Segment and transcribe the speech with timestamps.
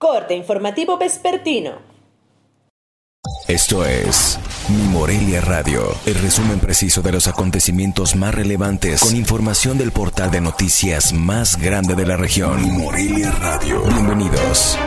[0.00, 1.72] Corte informativo vespertino.
[3.48, 9.76] Esto es Mi Morelia Radio, el resumen preciso de los acontecimientos más relevantes con información
[9.76, 12.62] del portal de noticias más grande de la región.
[12.62, 13.82] Mi Morelia Radio.
[13.82, 14.78] Bienvenidos.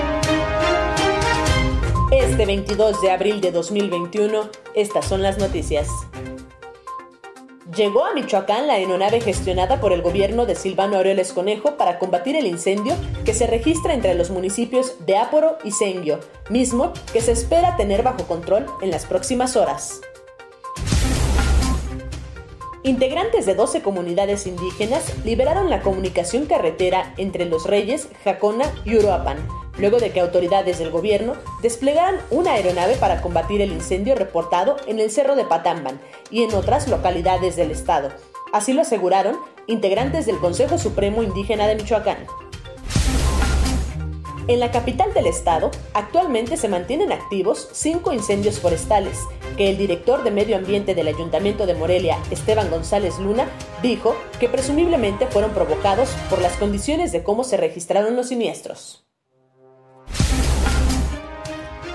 [2.13, 5.89] Este 22 de abril de 2021, estas son las noticias.
[7.75, 12.35] Llegó a Michoacán la aeronave gestionada por el gobierno de Silvano Aureoles Conejo para combatir
[12.35, 17.31] el incendio que se registra entre los municipios de Áporo y Senguio, mismo que se
[17.31, 20.01] espera tener bajo control en las próximas horas.
[22.83, 29.37] Integrantes de 12 comunidades indígenas liberaron la comunicación carretera entre Los Reyes, Jacona y Uruapan,
[29.77, 34.99] luego de que autoridades del gobierno desplegaran una aeronave para combatir el incendio reportado en
[34.99, 38.09] el Cerro de Patamban y en otras localidades del estado.
[38.53, 42.27] Así lo aseguraron integrantes del Consejo Supremo Indígena de Michoacán.
[44.47, 49.17] En la capital del estado, actualmente se mantienen activos cinco incendios forestales,
[49.55, 53.47] que el director de Medio Ambiente del Ayuntamiento de Morelia, Esteban González Luna,
[53.81, 59.05] dijo que presumiblemente fueron provocados por las condiciones de cómo se registraron los siniestros.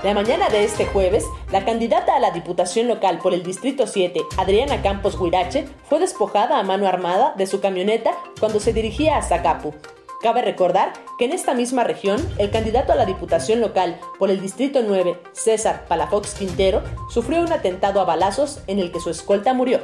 [0.03, 4.21] La mañana de este jueves, la candidata a la Diputación Local por el Distrito 7,
[4.37, 9.23] Adriana Campos Huirache, fue despojada a mano armada de su camioneta cuando se dirigía a
[9.23, 9.73] Zacapu.
[10.21, 14.39] Cabe recordar que en esta misma región, el candidato a la Diputación Local por el
[14.39, 19.55] Distrito 9, César Palafox Quintero, sufrió un atentado a balazos en el que su escolta
[19.55, 19.79] murió.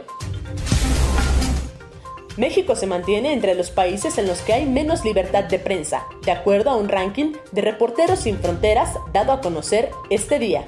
[2.38, 6.32] México se mantiene entre los países en los que hay menos libertad de prensa, de
[6.32, 10.66] acuerdo a un ranking de Reporteros Sin Fronteras dado a conocer este día.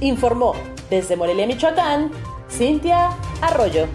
[0.00, 0.54] Informó
[0.90, 2.10] desde Morelia, Michoacán,
[2.50, 3.86] Cintia Arroyo.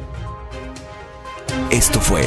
[1.71, 2.23] Esto fue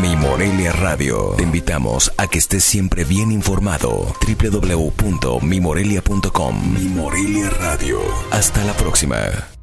[0.00, 1.34] Mi Morelia Radio.
[1.36, 4.14] Te invitamos a que estés siempre bien informado.
[4.26, 8.00] www.mimorelia.com Mi Morelia Radio.
[8.30, 9.53] Hasta la próxima.